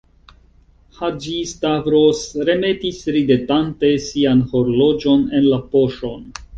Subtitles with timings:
[0.99, 6.31] Haĝi-Stavros remetis ridetante sian horloĝon en la poŝon.